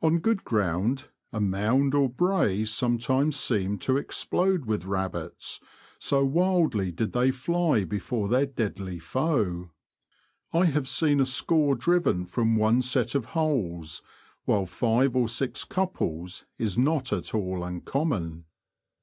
[0.00, 5.60] On good ground a mound or brae sometimes seemed to explode with rabbits,
[5.98, 9.68] so wildly did they fly before their deadly foe.
[10.54, 14.00] I have seen a score driven from one set of holes,
[14.46, 18.46] while five or six couples is not at all uncommon.